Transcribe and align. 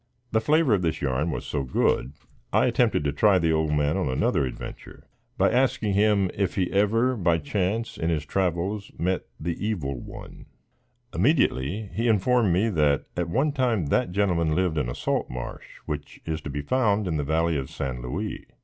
The 0.31 0.41
flavor 0.41 0.73
of 0.73 0.81
this 0.81 0.99
yarn 0.99 1.29
was 1.29 1.45
so 1.45 1.61
good, 1.61 2.13
I 2.51 2.65
attempted 2.65 3.03
to 3.03 3.11
try 3.11 3.37
the 3.37 3.53
old 3.53 3.71
man 3.71 3.97
on 3.97 4.09
another 4.09 4.47
adventure, 4.47 5.03
by 5.37 5.51
asking 5.51 5.93
him 5.93 6.31
if 6.33 6.55
he 6.55 6.71
ever, 6.71 7.15
by 7.15 7.37
chance, 7.37 7.99
in 7.99 8.09
his 8.09 8.25
travels, 8.25 8.91
met 8.97 9.25
the 9.39 9.63
Evil 9.63 9.99
One. 9.99 10.47
Immediately, 11.13 11.91
he 11.93 12.07
informed 12.07 12.51
me 12.51 12.67
that 12.69 13.03
at 13.15 13.29
one 13.29 13.51
time, 13.51 13.85
that 13.89 14.11
gentleman 14.11 14.55
lived 14.55 14.79
in 14.79 14.89
a 14.89 14.95
salt 14.95 15.29
marsh, 15.29 15.67
which 15.85 16.19
is 16.25 16.41
to 16.41 16.49
be 16.49 16.61
found 16.63 17.07
in 17.07 17.17
the 17.17 17.23
valley 17.23 17.55
of 17.55 17.69
San 17.69 18.01
Louis. 18.01 18.47